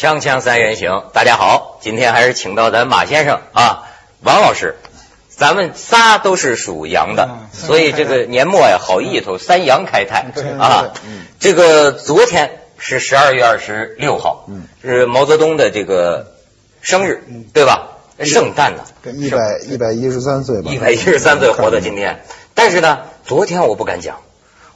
[0.00, 3.82] 锵锵三人行，大家好，今天还是请到咱马先生啊，
[4.22, 4.76] 王老师。
[5.28, 10.94] 咱们仨都是属羊的，所以这个年末呀，好意头，三羊开泰啊。
[11.38, 14.48] 这个昨天是十二月二十六号，
[14.80, 16.32] 是毛泽东的这个
[16.80, 17.22] 生日，
[17.52, 17.98] 对吧？
[18.24, 18.84] 圣诞呢？
[19.12, 20.70] 一百一百一十三岁吧。
[20.72, 24.20] 一百一十三岁活到今天，但是呢，昨天我不敢讲，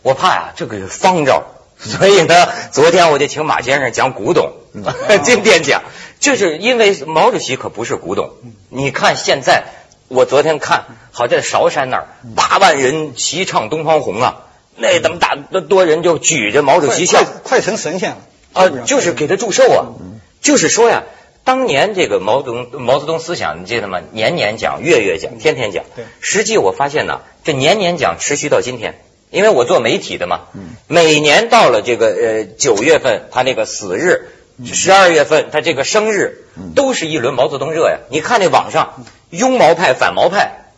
[0.03, 1.45] 我怕呀，这个方招，
[1.99, 4.53] 所以呢，昨天我就请马先生讲古董，
[5.23, 5.83] 今天讲，
[6.19, 8.31] 就是因为毛主席可不是古董，
[8.71, 9.65] 你看现在。
[10.09, 14.43] 我昨天看，好在韶山那儿，八万人齐唱《东方红》啊，
[14.77, 18.17] 那怎么大多人就举着毛主席像，快成神仙了
[18.53, 18.69] 啊！
[18.85, 19.97] 就是给他祝寿啊，
[20.43, 21.05] 就是说呀，
[21.43, 24.01] 当年这个毛泽东毛泽东思想，你记得吗？
[24.13, 25.85] 年年讲，月月讲，天天讲。
[25.97, 29.01] 对，实际我发现呢，这年年讲持续到今天，
[29.35, 30.41] 因为我做媒体的嘛，
[30.89, 34.31] 每年到了这个呃九月份，他那个死日。
[34.65, 36.45] 十二月份，他这个生日
[36.77, 37.99] 都是一轮毛泽东热呀！
[38.09, 40.71] 你看那网上拥毛派、反毛派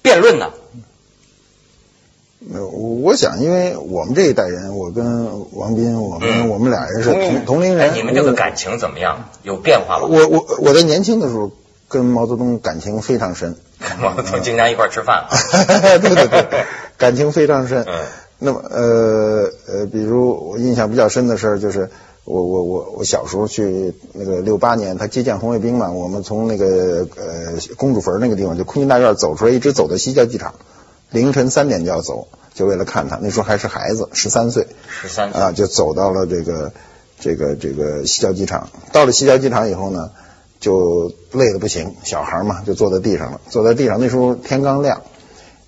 [0.00, 0.50] 辩论呢。
[2.38, 7.92] 没有，我想，因为我们这一代人，我跟王斌，我们我们俩人是同同龄人。
[7.94, 9.28] 你们这个感情怎么样？
[9.42, 10.06] 有变化吗？
[10.08, 11.52] 我我我在年轻的时候
[11.88, 15.26] 跟毛泽东感情非常深，跟毛泽东经常一块吃饭。
[16.00, 16.64] 对 对对，
[17.02, 17.84] 感情非常深。
[18.38, 21.90] 那么呃呃，比如我印象比较深的事儿就是。
[22.24, 30.54] 我我我我小时候去那个六八年，他接见红卫兵嘛，我们从那个呃公主坟那个地方，就空军大院走出来，一直走到西郊机场，
[31.10, 33.18] 凌晨三点就要走，就为了看他。
[33.20, 36.72] 那时候还是孩子，十三岁，十三啊，就走到了这个
[37.18, 38.68] 这个这个西郊机场。
[38.92, 40.12] 到了西郊机场以后呢，
[40.60, 43.40] 就累得不行，小孩嘛，就坐在地上了。
[43.50, 45.02] 坐在地上，那时候天刚亮。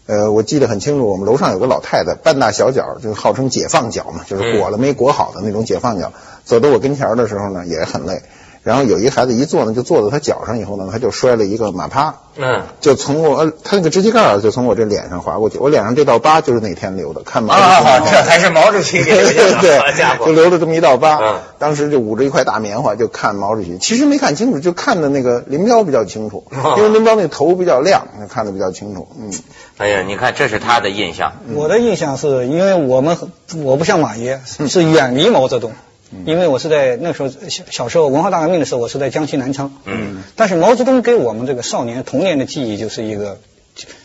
[0.07, 6.13] 呃，我记得很清楚，我们楼上有个老太太，半大小脚，就号称解放脚嘛，就是裹了没裹好的那种解放脚。
[6.45, 8.23] 走到我跟前的时候呢，也很累。
[8.65, 15.59] 然后有一孩子一坐呢，就坐到他脚上以后呢，他就摔了一个马趴，嗯，就从我他那个指甲盖就从我这脸上划过去。
[15.59, 17.61] 我脸上这道疤就是那天留的，看毛主
[18.07, 21.21] 席，这还是毛主席给留的， 对，就留了这么一道疤。
[21.59, 26.45] 当时就捂着一块大棉花就看毛主席，其实没看清楚，就看的那个林彪比较清楚，
[26.79, 29.07] 因为林彪那头比较亮，看的比较清楚。
[29.21, 29.31] 嗯，
[29.77, 31.35] 哎呀，你看这是他的印象。
[31.53, 33.19] 我的印象是因为我们
[33.63, 35.73] 我不像马爷是远离毛泽东。
[36.27, 39.73] 因为我是在那时候小小时候文化大革命的时候，我是在江西南昌。
[39.85, 40.23] 嗯。
[40.37, 43.39] 但是毛泽东给我们这个少年童年的记忆就是一个，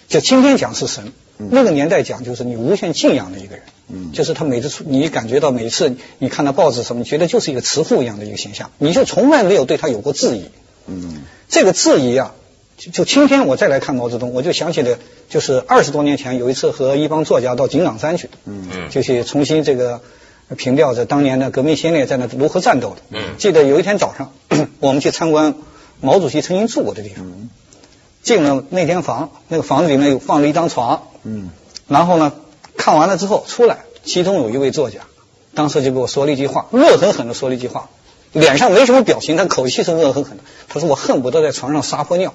[0.07, 3.63] 就今天讲是神，那个年代讲就是你无限敬仰的一个人。
[3.87, 4.11] 嗯。
[4.11, 10.45] 就是他每次出，你感觉到每次你看到报纸什么，你觉得就是一个慈父一样的一个形象，你就从来没有对他有过质疑。
[10.87, 11.21] 嗯。
[11.47, 12.33] 这个质疑啊，
[12.77, 14.97] 就就今天我再来看毛泽东，我就想起了
[15.29, 18.29] 就是二十多年前有一次和一帮作家到井冈山去。
[18.45, 18.89] 嗯嗯。
[18.89, 20.01] 就去重新这个。
[20.57, 22.97] 凭吊着当年的革命先烈在那如何战斗的。
[23.11, 23.37] 嗯。
[23.37, 24.33] 记得有一天早上，
[24.79, 25.55] 我们去参观
[26.01, 27.25] 毛主席曾经住过的地方。
[27.25, 27.49] 嗯。
[28.21, 31.03] 进了那间房，那个房子里面有放了一张床。
[31.23, 31.51] 嗯。
[31.87, 32.33] 然后呢，
[32.77, 34.99] 看完了之后出来，其中有一位作家，
[35.53, 37.89] 当时就给我说了一句话，恶狠狠的说了一句话，
[38.33, 40.43] 脸上没什么表情，但口气是恶狠狠的。
[40.67, 42.33] 他说：“我恨不得在床上撒泼尿。”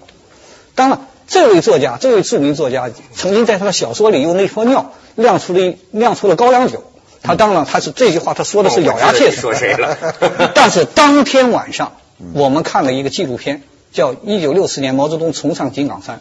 [0.75, 6.82] 当然，这位作家，这位著名作家，曾经在他的小说里用那泼尿酿出了酿出了高粱酒。
[7.24, 9.40] 他当然，他是这句话，他说的是咬牙切齿。
[9.40, 9.96] 说谁了？
[10.54, 11.96] 但是当天晚上，
[12.34, 13.62] 我们看了一个纪录片，
[13.92, 16.16] 叫《一九六四年毛泽东重上井冈山》。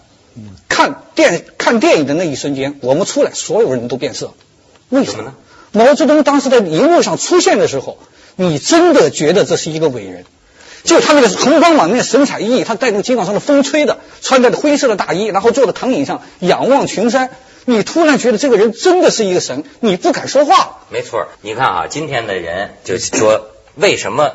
[0.69, 4.33] 看电看电影的那一瞬间，我们出来，所有人都变色。
[4.89, 5.33] 为什么呢？
[5.73, 7.97] 毛泽东当时在荧幕上出现的时候，
[8.37, 10.23] 你真的觉得这是一个伟人。
[10.83, 17.29] 就他那个红光满面、神采奕奕，他带动井冈山的风吹的，穿着灰色的大衣，然后坐在躺椅上仰望群山。
[17.65, 20.81] 你突然觉得这个人真的是一个神，你不敢说话。
[20.89, 24.33] 没错，你看啊，今天的人就是说，为什么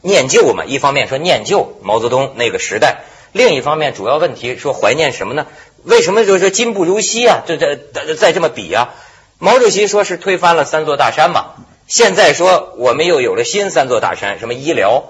[0.00, 0.64] 念旧嘛？
[0.64, 5.46] 一方面说念旧毛泽东那个时代，另一方面主要问题说怀念什么呢？
[5.84, 7.42] 为什么就是说今不如昔啊？
[7.46, 8.94] 这这再这么比啊？
[9.38, 11.52] 毛主席说是推翻了三座大山嘛，
[11.86, 15.04] 现在说我们又有了新三座大山，什么医疗、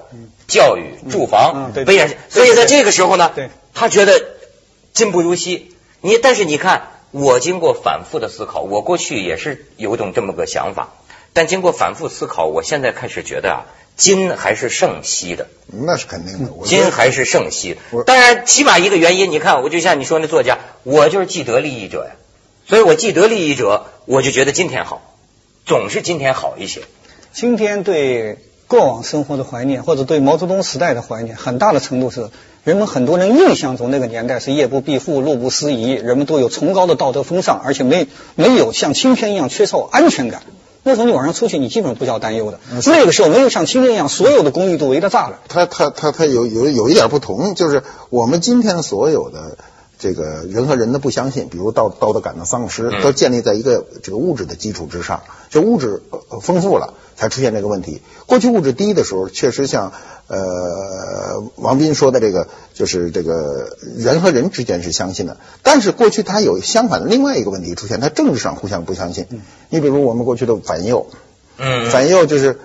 [0.48, 1.84] 教育、住房，对，
[2.28, 3.30] 所以在这个时候呢，
[3.72, 4.20] 他觉得
[4.92, 5.76] 今不如昔。
[6.00, 6.88] 你但是你看。
[7.12, 10.94] 我经过反复的思考，我过去也是有种这么个想法，
[11.34, 13.58] 但经过反复思考，我现在开始觉得啊，
[13.96, 15.48] 今还是胜昔的。
[15.66, 17.76] 那是肯定的，今还是胜昔。
[18.06, 22.16] 当然，起码一个原因，你看，我就像你说那作家，我就是既得利益者呀，
[22.66, 25.14] 所以我既得利益者，我就觉得今天好，
[25.66, 26.80] 总是今天好一些。
[27.34, 28.38] 今天对
[28.72, 32.30] 过往生活的怀念，或者对毛泽东时代的怀念，很大的程度是。
[32.64, 40.40] 人们很多人印象中那个年代是夜不闭户、路不拾遗，人们都有崇高的道德风尚，而且没没有像今天一样缺少安全感。
[40.84, 42.60] 那时候你晚上出去，你基本不需要担忧的。
[42.86, 45.40] 那个时候没有像今天一样，所有的公寓都围着栅栏。
[45.48, 49.58] 它它它它有有有一点不同，就是我们今天所有的
[50.02, 58.02] 这个人和人的不相信，比如道道德感的丧失，都建立在一个这个物质的基础之上，就物质呃丰富了才出现这个问题。
[58.26, 59.92] 过去物质低的时候，确实像
[60.26, 69.26] 呃王斌说的这个，就是这个人和人之间是相信的，但是过去它有相反的另外一个问题出现，它政治上互相不相信。
[69.68, 71.06] 你比如我们过去的反右，
[71.58, 72.56] 嗯，反右就是呃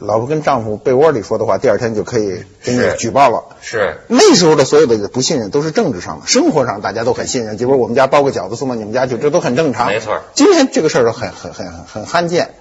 [0.00, 3.44] 老婆跟丈夫被窝里说的话，第二天就可以给你举报了。
[3.60, 7.56] 是那时候的所有的不信任都是政治上的，生活上大家都很信任。
[7.58, 9.88] 结果我们家包个饺子送到你们家去，这都很正常。
[9.88, 12.54] 没错今天这个事儿都很很很很很罕见。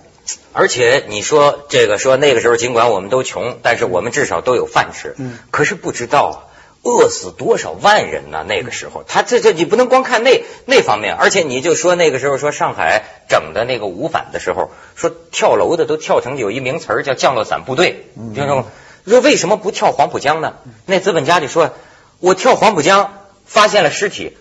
[0.53, 5.15] 而且你说这个说那个时候尽管我们都穷，但是我们至少都有饭吃。
[5.17, 6.48] 嗯可是不知道啊，
[6.81, 8.45] 饿死多少万人呢？
[8.47, 18.65] 那个时候，他这这你不能光看那那方面，而且你就说那个时候说上海整的那个五反的时候，说跳楼的都跳成有一名词儿叫降落伞部队，嗯听说吗？
[19.05, 20.55] 说为什么不跳黄浦江呢？
[20.85, 21.73] 那资本家就说，
[22.19, 23.13] 我跳黄浦江
[23.45, 24.37] 发现了尸体，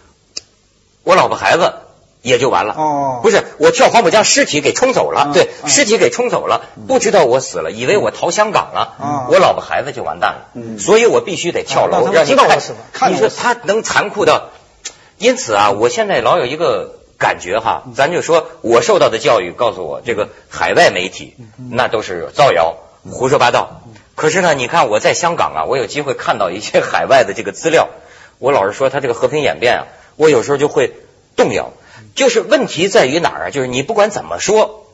[1.03, 1.75] 我老婆孩子
[2.23, 2.75] 也就完了。
[2.75, 3.21] 哦。
[3.23, 5.69] 不是我跳黄浦江，尸体给冲走了，嗯对，嗯。
[5.69, 9.27] 尸体给冲走了，不知道我死了，以为我逃香港了，嗯。
[9.31, 10.79] 我老婆孩子就完蛋了，嗯。
[10.79, 12.35] 所以我必须得跳楼，啊让你
[12.93, 14.51] 看你说他能残酷到，
[15.19, 17.95] 因此啊，我现在老有一个感觉哈，嗯。
[17.95, 22.77] 咱就说我受到的教育告诉我，这个海外媒体嗯那都是造谣、
[23.11, 23.83] 胡说八道。
[24.17, 27.89] 可是呢，你看我在香港啊，我有机会看到一些 海外的这个资料，
[28.39, 29.87] 我老是说他这个和平演变啊，
[30.17, 30.93] 我有时候就会
[31.37, 31.71] 动摇。
[32.19, 33.51] 就是问题在于哪儿啊？
[33.51, 34.87] 就是你不管怎么说，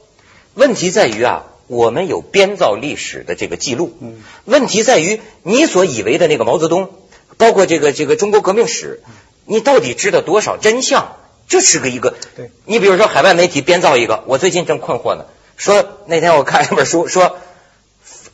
[0.52, 3.96] 问题在于啊，我们有编造历史的这个记录。
[4.02, 6.90] 嗯问题在于你所以为的那个毛泽东，
[7.38, 9.02] 包括这个这个中国革命史，
[9.46, 11.16] 你到底知道多少真相？
[11.48, 12.14] 这是个一个。
[12.36, 15.24] 对你比如说海外媒体编造一个，我最近正困惑呢。
[15.56, 17.38] 说那天我看一本书，说，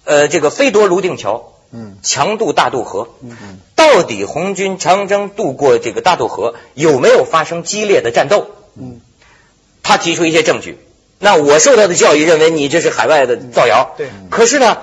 [0.04, 8.48] 呃，这个飞夺泸定桥，嗯强渡大渡河，嗯到底红军长征渡过这个大渡河有没有发生激烈的战斗？
[8.76, 9.00] 嗯，
[9.82, 10.78] 他提出一些证据。
[11.18, 13.94] 那我受到的教育认为你这是海外的造谣。
[13.98, 14.08] 对。
[14.30, 14.78] 可是呢，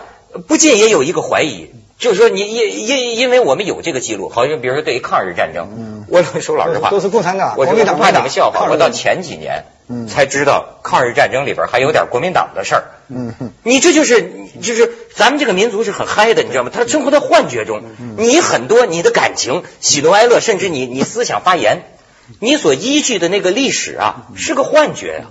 [0.47, 6.05] 不禁也有一个怀疑，就是说你因因因为我们有这个记录，好像比如说对于抗日战争，嗯。
[6.09, 10.07] 我说老实话，都是共产党我就怕你们笑话，我到前几年嗯。
[10.07, 12.83] 才知道抗日战争里边还有点国民党的事儿。
[13.09, 13.33] 嗯。
[13.63, 14.31] 你这就是
[14.61, 16.71] 就是咱们这个民族是很嗨的，你知道吗？
[16.73, 17.81] 他生活在幻觉中，
[18.15, 21.81] 你很多你的感情、喜怒哀乐，甚至你你思想发言，
[22.39, 25.25] 你所依据的那个历史啊，是个幻觉呀、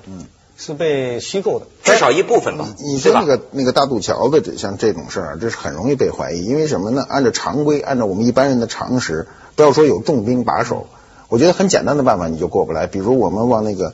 [0.58, 1.66] 是被虚构的。
[1.84, 7.04] 至少一部分吧，你说那个那个大渡桥的这像这种事儿，这是很容易被怀疑，因为什么呢？
[7.08, 10.86] 按照常规，按照我们一般人的常识，不要说有重兵把守，
[11.28, 12.86] 我觉得很简单的办法你就过不来。
[12.86, 13.92] 比如我们往那个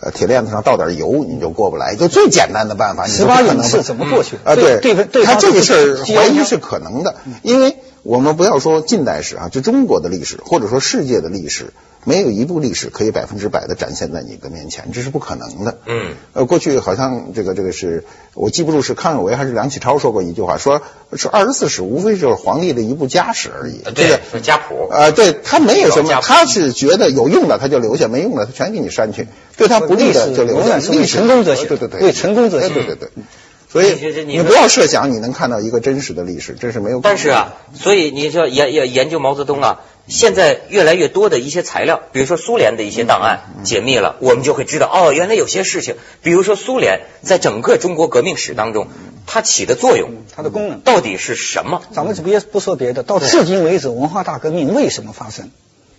[0.00, 3.04] 呃铁链子上倒点油，你就过不来，就最简单的办法。
[3.04, 4.36] 你十八勇士怎么过去？
[4.44, 11.72] 啊，对对对对，他这个事儿怀疑是可能的，因为我们不要说近代史啊，就中国的历史或者说世界的历史，
[12.04, 15.78] 没有一部历史可以百分之百的展现在你的面前，这是不可能的。
[15.86, 18.04] 嗯，呃，过去好像这个这个是
[18.34, 20.80] 我记不住是康有为还是梁启超说过一句话，说
[21.14, 23.82] 是二十四史无非就是皇帝的一部家史而已。
[23.84, 29.28] 这对个，说家谱，呃，对他没有什么，他是觉得有用的他就留下，没用的他全给你删去，
[29.58, 30.78] 对他不利的就留下。
[30.78, 33.24] 历史永远是为成功者写对对对，为成功者写对对对对。
[33.70, 33.94] 所以
[34.26, 37.00] 你不要设想你能看到一个真实的历史，这是没有。
[37.00, 48.88] 但是啊，所以你说研研研究毛泽东啊，现在越来越多的一些材料，比如说苏联的一些档案解密了，我们就会知道哦，原来有些事情，比如说苏联在整个中国革命史当中，
[49.24, 50.80] 它起的作用它的功能。
[50.80, 51.82] 到底是什么？
[51.92, 55.48] 咱们别不说别的，到至今为止，文化大革命为什么发生？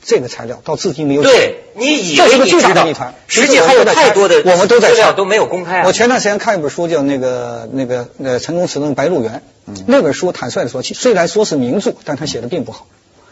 [0.04, 1.24] 这个材料到至今没有。
[1.24, 5.84] 对你以为这是个最你知道大的谜团，实际还有太多的我们都在查资料都没有公开啊。
[5.88, 9.42] 我前段时间看一本书，叫那个那个呃陈公祠的《白鹿原》，
[9.88, 12.88] 那本书坦率的说，其虽然说是名著，但他写的并不好。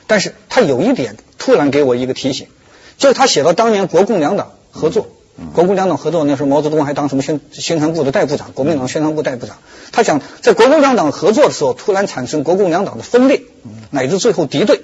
[0.07, 2.47] 但是他有一点突然给我一个提醒，
[2.97, 5.07] 就是他写到当年国共两党合作，
[5.53, 9.57] 国共两党合作那时候毛泽东还当什么宣宣传部的代部长，国民党宣传部代部长。
[9.91, 13.41] 他讲在国共两党合作的时候，突然产生国共两党的分裂，
[13.91, 14.81] 乃至最后敌对。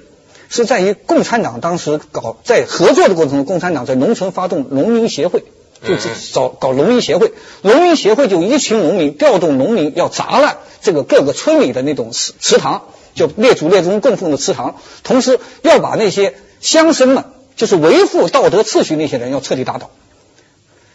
[0.49, 5.43] 是在于共产党当时搞在合作的过程中，共产党在农村发动农民协会，
[5.83, 5.95] 就
[6.31, 12.83] 找搞农民协会，农民协会就一群农民调动农民要砸烂这个各个村里的那种祠祠堂，
[13.13, 17.25] 就列祖列宗供奉的祠堂，同时要把那些乡绅们，
[17.55, 19.89] 就是维护道德秩序那些人要彻底打倒。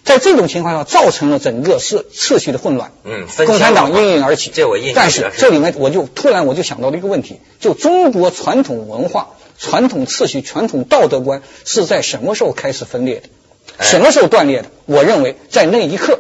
[0.05, 2.93] 在这种情况下，造成了整个是秩序的混乱。
[3.05, 4.51] 嗯共产党应运而起。
[4.53, 13.29] 这我印象但是这里面我就突然我就想到了一个问题，就中国传统文化、传统秩序、传统道德观是在什么时候开始分裂的？
[13.77, 14.69] 哎什么时候断裂的？
[14.87, 16.19] 我认为在那一刻，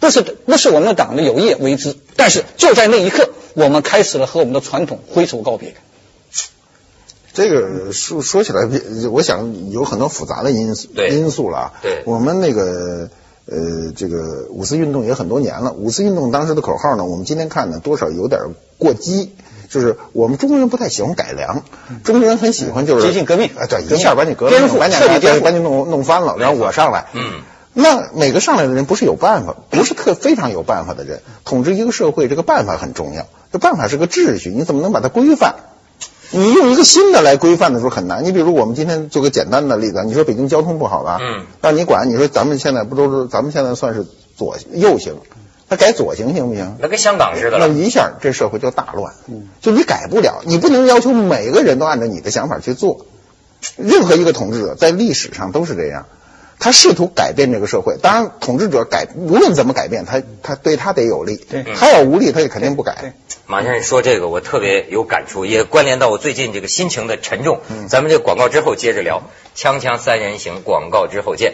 [0.00, 5.74] 不是不是我们党的有意为之，但是就在那一刻，我们开始了和我们的传统挥手告别。
[7.34, 8.66] 这个说说起来，
[9.10, 11.72] 我想有很多复杂的因素因素了啊。
[11.82, 13.10] 对，我们那个
[13.46, 15.72] 呃，这个五四运动也很多年了。
[15.72, 18.40] 五四运动当时的口号呢，我们今天看呢，多少有点
[18.78, 19.34] 过激。
[19.68, 21.64] 就是我们中国人不太喜欢改良，
[22.04, 27.06] 中国人很喜欢就是接近革命，啊，对，一下把你革命把你把你弄弄翻了，然后我上来。
[27.14, 27.42] 嗯。
[27.72, 33.26] 那每个上来的人不是有办法，不是特非常有办法的人，统治一个社会，这个办法很重要。
[33.52, 35.56] 这办法是个秩序，你怎么能把它规范？
[36.36, 38.24] 你用一个新的来规范的时候很难。
[38.24, 41.18] 你比如我们今天做个简单的例子，你说北京交通不好吧？
[41.20, 41.46] 嗯。
[41.62, 44.04] 让你管，你说咱们现在不都是咱们现在算是
[44.36, 45.14] 左右行，
[45.68, 46.76] 他改左行行不行？
[46.80, 47.58] 那跟香港似的。
[47.58, 49.14] 那一下这社会就大乱。
[49.28, 49.48] 嗯。
[49.60, 53.06] 就你改不了，你不能要求每个人都按照你的想法去做。
[53.76, 56.06] 任何一个统治者在历史上都是这样，
[56.64, 57.98] 他试图改变这个社会。
[58.00, 61.36] 当然，统治者改无论怎么改变，他他对他得有利。
[61.36, 61.62] 对。
[61.62, 63.12] 他要无力，他也肯定不改。
[63.44, 67.60] 马先生说这个，我特别有感触，也关联到我最近这个心情的沉重。
[67.90, 71.52] 咱们这广告之后接着聊，锵锵三人行，广告之后见。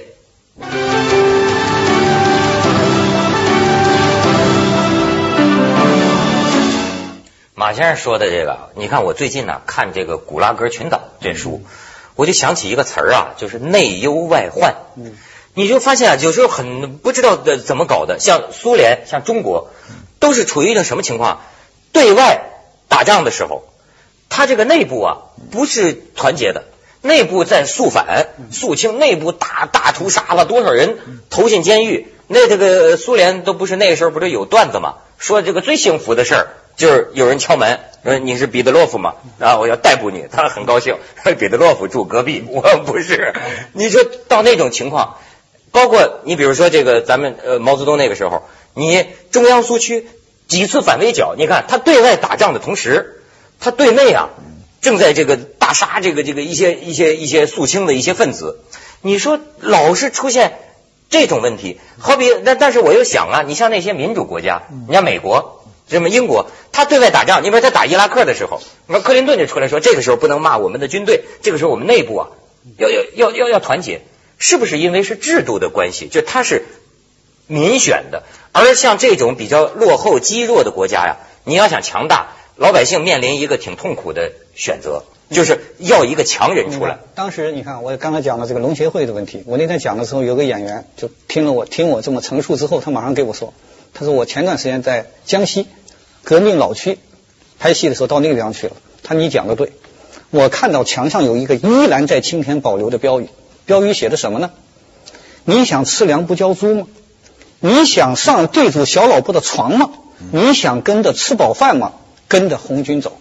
[7.56, 11.62] 马先生说的这个，你看我最近呢看这个《古拉格群岛》这书，
[12.20, 14.74] 我就想起一个词儿啊，就是内忧外患。
[14.94, 15.14] 嗯，
[15.54, 19.70] 你就发现啊，有时候很不知道的怎么搞的，像苏联，像中国，
[20.18, 21.40] 都是处于一种什么情况？
[21.92, 22.42] 对外
[22.88, 23.62] 打仗的时候，
[24.28, 25.16] 他这个内部啊
[25.50, 26.64] 不是团结的，
[27.00, 30.98] 内部在肃反肃清，内部大大屠杀了多少人，
[31.30, 32.06] 投进监狱。
[32.26, 34.96] 那这个苏联都不是那个时候不是有段子吗？
[35.16, 36.48] 说这个最幸福的事儿
[36.80, 39.16] 就是有人敲门，说你是彼得洛夫吗？
[39.38, 40.24] 啊，我要逮捕你。
[40.32, 40.96] 他很高兴，
[41.38, 43.34] 彼得洛夫住隔壁，我不是。
[43.74, 45.18] 你说到那种情况，
[45.72, 50.08] 包括你比如说这个咱们呃毛泽东那个时候，你中央苏区。
[50.48, 53.22] 几次反围剿，你看他对外打仗的同时，
[53.60, 54.30] 他对内啊
[54.80, 58.58] 正在这个大杀这个这个一些一些一些肃清的一些分子。
[59.00, 60.58] 你说老是出现
[61.08, 65.59] 这种问题，好比但但是我又想啊，你像那些民主国家，你像美国
[65.90, 72.28] 什么英国，他对外打仗，你比如他打伊拉克的时候，那克林顿就出来说，这个时候不能骂我们的军队，这个时候我们内部啊
[72.78, 74.00] 要要要要要团结，
[74.38, 76.08] 是不是因为是制度的关系？
[76.08, 76.64] 就他是。
[77.52, 87.00] 民选的，而像这种比较落后、积弱的国家呀，你要想强大，老百姓面临一个挺痛苦的选择，就是要一个强人出来。
[87.16, 93.52] 当时你看，我刚才讲了这个农协会的问题，我那天讲的时候，有个演员就听了我听我这么陈述之后，他马上给我说，
[93.94, 95.66] 他说我前段时间在江西
[96.22, 96.98] 革命老区
[97.58, 98.72] 拍戏的时候，到那个地方去了。
[99.02, 99.72] 他你讲的对，
[100.30, 103.28] 我看到墙上有一个依然在青天保留的标语，
[103.66, 104.50] 标语写的什么呢？
[105.44, 106.86] 你想吃粮不交租吗？
[107.60, 109.90] 你想上地主小老婆的床吗？
[110.32, 111.92] 你想跟着吃饱饭吗？
[112.28, 113.18] 跟着红军走。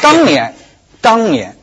[0.00, 0.54] 当年，
[1.00, 1.56] 当年，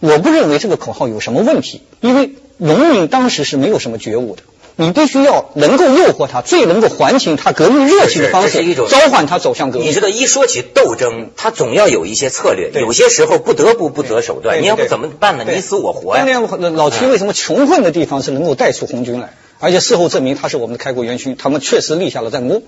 [0.00, 4.42] 我不认为这个口号有什么问题，因为农民当时是没有什么觉悟的。
[4.76, 9.88] 你必须要能够诱惑他，最能够唤醒他革命热情的方式，召唤他走向革命。
[9.88, 14.62] 你知道，一说起斗争，他总要有一些策略，有些时候不得不不择手段。
[14.62, 15.44] 你要不怎么办呢？
[15.46, 16.24] 你死我活呀！
[16.24, 19.34] 当年老七为什么穷困的地方是能够带出红军来？
[19.58, 22.62] 而且事后证明他是我们的开国元勋，他们确实立下了战功。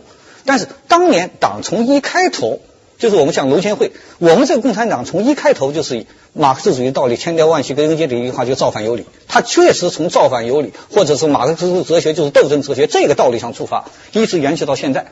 [0.45, 2.61] 但是当年党从一开头
[3.03, 3.91] 就是我们讲农协会，
[4.21, 15.07] 我们这个共产党从一开头就是以马克思主义道理千条万绪跟恩杰的一句话就造反有理，他确实从造反有理，或者是马克思哲学就是斗争哲学这个道理上出发，一直延续到现在。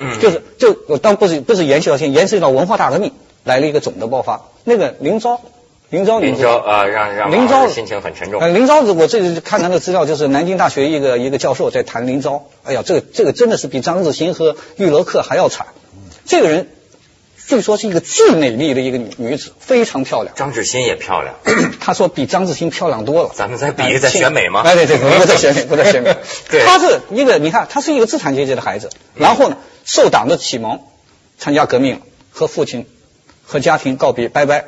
[0.00, 3.12] 嗯，就是就当不是不是延续到现，延续到文化大革命
[3.44, 5.40] 来了一个总的爆发，那个林昭。
[5.90, 8.52] 林昭，林昭啊，让让林昭心情很沉重。
[8.52, 12.46] 林昭，我这次看他的资料，就是南京大学一个一个教授在谈林昭。
[12.64, 15.68] 哎呀，这个这个真的是比张志新和玉楼克还要惨。
[16.26, 16.68] 这个人
[17.48, 20.34] 据说是一个最美丽的一个女女子，非常漂亮。
[20.36, 21.34] 张志新也漂亮。
[21.80, 23.30] 他说比张志新漂亮多了。
[23.34, 24.60] 咱们在比在选美吗？
[24.66, 26.14] 哎对对，不 在选美，不在选美。
[26.50, 26.62] 对。
[26.66, 30.80] 他是一个，你看，他是一个资产阶级的孩子，然后呢，受党的启蒙，
[31.38, 32.86] 参加革命，和父亲
[33.42, 34.66] 和家庭告别，拜拜。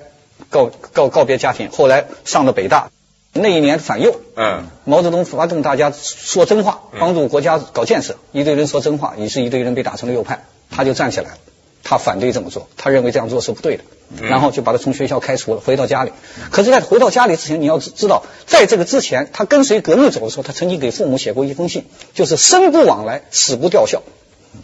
[0.49, 2.90] 告告告别家庭，后来上了北大，
[3.34, 11.37] 那一年反右，嗯，毛泽东发动大家说真话，帮助国家搞建设，一堆人说真话，于是一堆人被打成了右派，他就站起来了，
[11.82, 13.84] 他反对这么做，他认为这样做是不对的，
[14.22, 16.12] 然后就把他从学校开除了，回到家里。
[16.50, 21.84] 可是，在回到家里之前，你要知知道，在这个之前，他跟随革命走的时候，他曾经给父母写过一封信，
[22.14, 24.02] 就是生不往来，死不吊孝，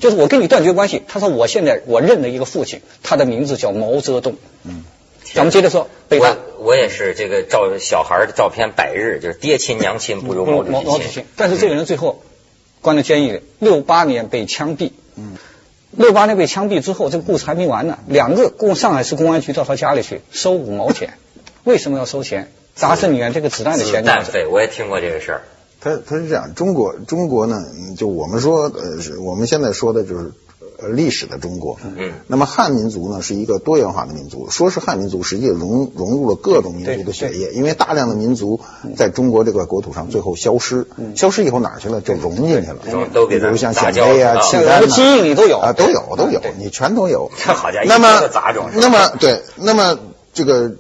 [0.01, 1.03] 就是我跟你断绝关系。
[1.09, 4.37] 他说，我现在我认了一个父亲，他的名字叫毛泽东。
[4.65, 4.85] 嗯。
[5.35, 11.25] 咱们接着说，我我也是这个照小孩的照片百日，就是爹亲娘亲不如毛主席亲。
[11.35, 12.23] 但是这个人最后
[12.81, 14.93] 关到监狱里，六八年被枪毙。
[15.17, 15.33] 嗯，
[15.97, 17.99] 六八年被枪毙之后，这个故事还没完呢。
[18.07, 21.15] 两个公上海市公安局到他家里去收五毛钱，
[21.65, 22.53] 为什么要收钱？
[22.75, 24.03] 砸死女人这个子弹的钱。
[24.03, 25.43] 子弹费，我也听过这个事儿。
[25.81, 27.65] 他他是这样，中国中国呢，
[27.97, 30.33] 就我们说，呃，我们现在说的就是。
[30.79, 34.51] 呃，历史的中国，嗯，那么汉民族呢是一个多元化的民族。
[34.51, 38.61] 说是汉民族，实际融融入了各种民族的血液，因为大量的民族
[38.97, 42.01] 在中国这个国土上最后消失，消失以后哪儿去了？
[42.01, 45.59] 就融进去了，都比如像鲜卑啊、契丹啊，基因里都有。
[45.59, 47.31] 啊，都有都有，你全都有。
[47.35, 48.29] 好家伙，那么
[48.75, 49.99] 那么对，那么
[50.35, 50.75] 这个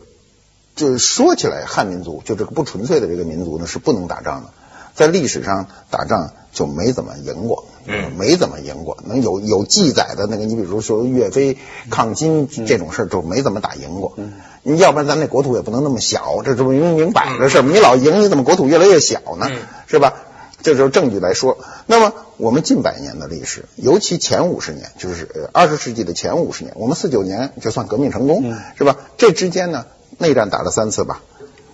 [0.75, 4.51] 就是说起来，汉民族就这个不纯粹的这个民族呢，是不能打仗的。
[4.95, 8.99] 在历史上打仗就没怎么赢过，嗯，没怎么赢过。
[9.05, 11.57] 能有有记载的那个，你比如说岳飞
[11.91, 14.15] 抗金这种事儿，就没怎么打赢过。
[14.17, 17.63] 嗯，你要不然咱那国土也不能那么小，这这不明明摆着事儿。
[17.63, 19.49] 你老赢，你怎么国土越来越小呢？
[19.87, 20.15] 是吧？
[20.63, 21.59] 这就是证据来说。
[21.87, 28.97] 那么我们近百年的历史，尤其前五十年，就是二十世纪的前五十年，我们四九年就算革命成功，是吧？
[29.17, 29.87] 这之间呢，
[30.19, 31.23] 内战打了三次吧？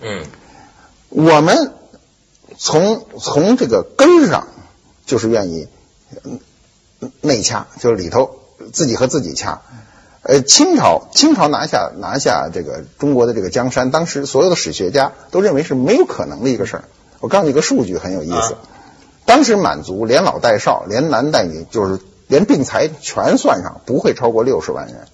[0.00, 0.24] 嗯，
[1.08, 1.72] 我们。
[2.58, 4.46] 从从这个根上，
[5.06, 5.68] 就是愿意
[7.20, 8.36] 内掐，就是里头
[8.72, 9.62] 自己和自己掐。
[10.22, 16.84] 呃，清朝清朝拿下拿下这个中国的这个江山，当时所有的史学家都认为是没有可能的一个事儿。
[17.18, 18.56] 我告诉你一个数据很有意思，
[19.24, 25.08] 当时满族连老带少，连男带女，就是连病财全算上，不会超过六十万人。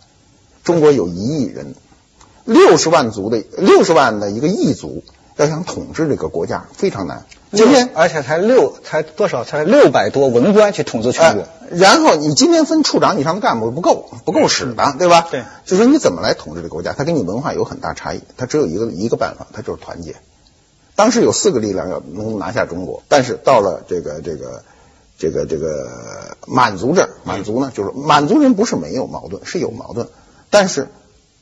[0.62, 1.74] 中国有一亿人，
[2.44, 5.02] 六十万族的六十万的一个异族。
[5.38, 15.28] 要想统治这个国家非常难，今天而且才六才多少才六百多文官去统治全国，然后你今天分处长以上的干部不够不够使的，对吧？
[15.30, 16.92] 对，就说你怎么来统治这个国家？
[16.92, 20.16] 它跟你文化有很大差异，它只有一个一个办法，它就是团结。
[20.96, 24.64] 当时有四个力量要能拿下中国，但是到了这个这个
[25.18, 30.08] 这个这个满族这儿，满族呢就是满族人不是没有矛盾，是有矛盾，
[30.50, 30.88] 但是。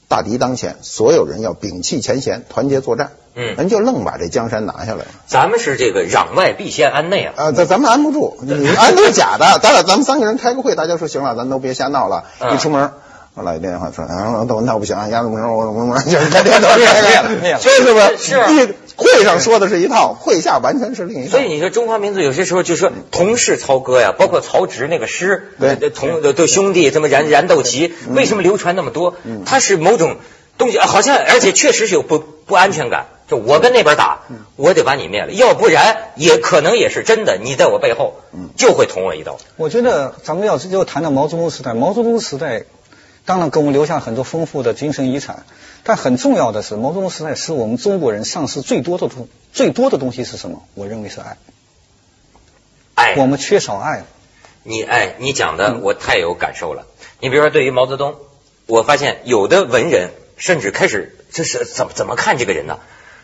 [0.08, 3.12] 大敌当前，所有人要摒弃前嫌，团结作战。
[3.34, 5.06] 嗯，人就愣把这江山拿下来了。
[5.26, 7.34] 咱们是这个攘外必先安内啊！
[7.36, 9.58] 啊，咱咱们安不住，你安都是假的。
[9.62, 12.24] 咱俩咱们三个人开个会，大家说行了，咱都别瞎闹了。
[12.54, 12.92] 一出门。
[13.36, 16.80] 我来一电话说，啊，都那不行，丫头们，我我我就是天天都这
[17.12, 18.16] 样， 是不是？
[18.16, 18.74] 是。
[18.96, 21.32] 会上说的是一套，会下完全是另一套。
[21.32, 29.14] 所以你说中华民族有些时候就说同是操戈呀，包括曹植那个诗，对，同对兄弟这么燃燃斗旗，为什么流传那么多？
[29.44, 30.16] 它是某种
[30.56, 33.08] 东西，好像而且确实是有不不安全感。
[33.28, 34.20] 就我跟那边打，
[34.54, 38.14] 我得把你灭了，要不然也可能也是真的，你在我背后
[38.56, 39.36] 就会捅我一刀。
[39.56, 42.64] 我觉得咱们要是又谈到毛泽东时代，毛泽东时代。
[43.26, 45.44] 当然，给我们留下很多丰富的精神遗产，
[45.82, 50.62] 但很重要的是，毛泽东时代使我们中国人丧失最多的东最多的东西是什么？
[50.74, 51.36] 我认为是爱。
[52.94, 54.04] 爱，我们缺少爱。
[54.62, 56.86] 你哎，你讲的我太有感受了。
[57.20, 58.14] 你比如说，对于毛泽东，
[58.66, 62.78] 我发现有的文人甚至开始这是怎么怎么看这个人呢？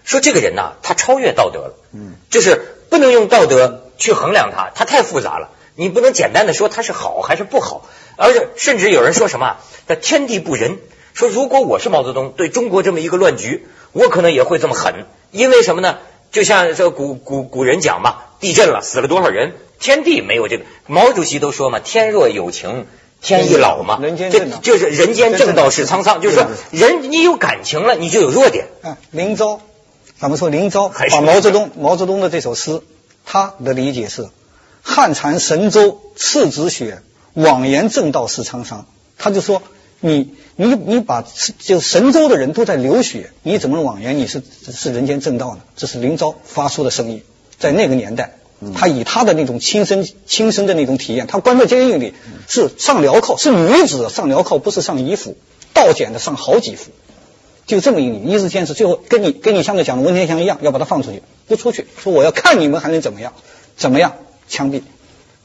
[0.04, 1.74] 说这个人呐，他超越道德了。
[1.92, 5.50] 嗯，就是不能用道德去衡量他，他太复杂了。
[5.74, 9.56] 你不能简单的说它是好还是不好，而且甚至有人说什么，
[9.86, 10.78] 那天地不仁。
[11.14, 15.06] 说如果我是毛泽东，对中国这么一个乱局，我可能也会这么狠。
[15.30, 15.98] 因为什么呢？
[16.30, 19.52] 就像这古古古人讲嘛，地震了，死了多少人？
[19.78, 20.64] 天地没有这个。
[20.86, 22.86] 毛主席都说嘛，天若有情
[23.20, 23.98] 天亦老嘛。
[24.00, 28.68] 人间正道就是人间正道是沧桑，就是说人你有感情了，你就有弱点。
[28.82, 29.60] 嗯，林昭，
[30.18, 32.80] 咱们说林昭把毛泽东毛泽东的这首诗，
[33.26, 34.28] 他的理解是。
[34.82, 37.02] 汉禅神州赤子血，
[37.34, 38.86] 妄言正道是沧桑。
[39.16, 39.62] 他就说，
[40.00, 41.24] 你你你把
[41.60, 44.42] 就神州的人都在流血，你怎么能妄言你是
[44.72, 45.60] 是人间正道呢？
[45.76, 47.22] 这是林昭发出的声音，
[47.58, 48.34] 在那个年代，
[48.74, 52.14] 他以他的那种亲身亲身的那种体验，他关在监狱里
[52.48, 55.36] 是上镣铐，是女子上镣铐，不是上衣服，
[55.72, 56.90] 倒剪的上好几副，
[57.66, 63.32] 就这么一一日坚持，最后跟你跟你上次讲的文天祥一样，要把他放出去，不出去，说我要看你们还能怎么样，
[63.76, 64.14] 怎么样？
[64.52, 64.82] 枪毙，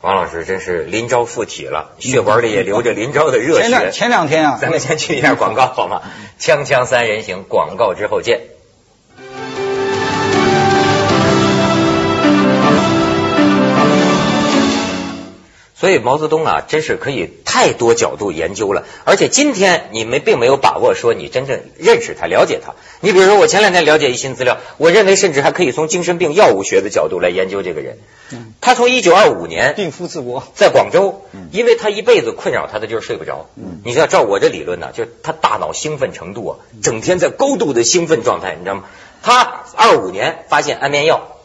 [0.02, 3.90] 王老师真是林昭附体了，血管里也流着林昭的热血。
[3.94, 6.02] 前两天啊，咱们先去一下广告好吗？
[6.38, 8.42] 锵锵三人行，广告之后见。
[15.80, 18.84] 所以毛泽东啊，真是可以太多角度研究了。
[19.04, 22.74] 而且今天你们并没有把握说你真正认识他、了解他。
[23.00, 28.00] 你比如说，我前两天了解一新资料，我认为甚至还可以从精神病药物学的角度来研究这个人。
[28.60, 33.48] 他从一九二五年病夫治国，在广州，因为他一辈子困扰他的就是睡不着。
[33.84, 38.84] 你知道，照我这理论呢，就是他大脑兴奋程度啊，整天在高度的兴奋状态，你知道吗？
[39.22, 41.38] 他二五年发现安眠药，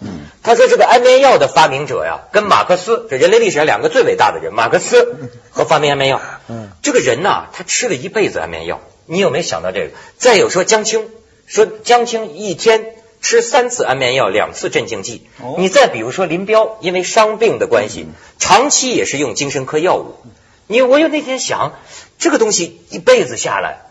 [0.42, 6.20] 他说这个安眠药的发明者呀，跟马克思这人类历史上两个最伟大的人，马克思和发明安眠药。
[6.48, 8.80] 嗯，这个人呐，他吃了一辈子安眠药。
[9.06, 9.90] 你有没有想到这个？
[10.16, 11.08] 再有说江青，
[11.46, 15.26] 说江青一天吃三次安眠药，两次镇静剂。
[15.58, 18.06] 你再比如说林彪，因为伤病的关系，
[18.38, 20.16] 长期也是用精神科药物。
[20.66, 21.74] 你我有那天想，
[22.18, 23.82] 这个东西一辈子下来。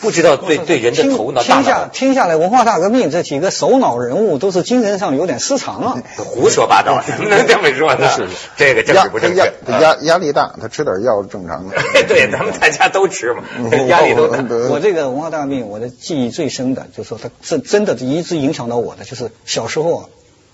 [0.00, 8.08] 不知道对对人的头脑听下听下来，文化大革命这几个首脑人物都是精神上有点失常啊，胡说八道， 能这么说呢？
[8.10, 8.26] 是
[8.56, 11.76] 这个政治不正确，压压力大，他吃点药正常的。
[12.08, 13.42] 对，咱们大家都吃嘛，
[13.86, 14.42] 压力都大。
[14.70, 20.04] 我这个文化大革命，我的记忆最深的，就是说他真真的一直影响到我的，就是小时候啊，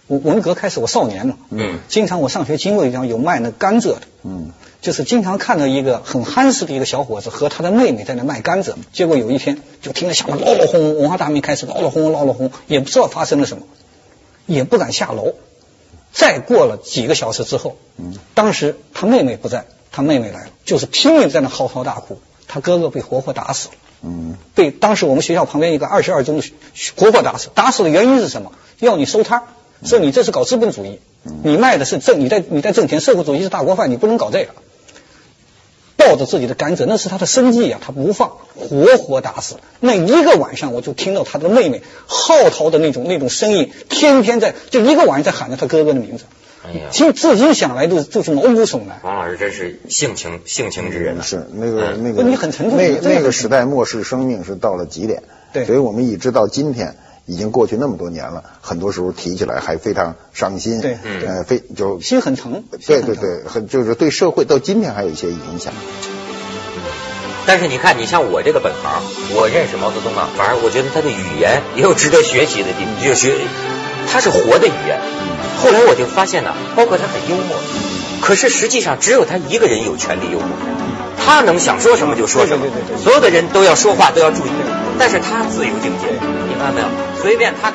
[0.09, 4.51] 文文革开始，我少年嘛，嗯，经常我上学经过一条有卖那甘蔗的，嗯。
[4.81, 13.65] 就是经常看到一个很憨实的一个小伙子和他的妹妹在那卖甘蔗，结果有一天就听着响闹闹哄哄，文化大革命开始闹闹哄哄闹闹哄，也不知道发生了什么，
[14.47, 15.35] 也不敢下楼。
[16.13, 17.77] 再过了几个小时之后，
[18.35, 23.75] 当时他妹妹不在，他妹妹来了，就是拼命在那嚎啕大哭，他哥哥被活活打死了，
[24.55, 26.51] 被当时我们学校旁边一个二十二中的
[26.97, 28.53] 活活打死，打死的原因是什么？
[28.79, 29.43] 要你收摊，
[29.85, 30.99] 说你这是搞资本主义，
[31.43, 34.53] 你卖的是挣，你在你在挣钱，社会主义是大锅饭，你不能搞这个。
[35.99, 39.57] 抱着自己的甘蔗，那是他的生计啊，他不放，活活打死。
[39.81, 46.25] 那一个晚上，我就听到他的妹妹嚎啕的那种那种声音，天天在就一个晚上在喊着他哥哥的名字。
[46.65, 49.01] 哎呀，其实至今想来都就是毛骨悚然。
[49.03, 52.79] 王老师真是性情性情之人，是那个那个，你很沉重。
[52.79, 56.97] 那那个时代漠视生命是到了极点，对，所以我们一直到今天。
[57.29, 65.75] 已经过去那么多年了，很多时候提起来还非常伤心，对，呃，非就心很疼，对对对，很就是对社会到今天还有一些影响。
[67.45, 69.03] 但是你看，你像我这个本行，
[69.35, 73.35] 我认识毛泽东啊，反而我觉得他的语言也有值得学习的地方，就学
[74.11, 74.99] 他是活的语言。
[75.59, 77.57] 后来我就发现呢，包括他很幽默，
[78.23, 80.49] 可是实际上只有他一个人有权利幽默，
[81.25, 82.65] 他能想说什么就说什么，
[83.03, 84.51] 所有的人都要说话都要注意，
[84.99, 86.07] 但是他自由境界。
[86.59, 86.87] 看到没有？
[87.21, 87.67] 随便他。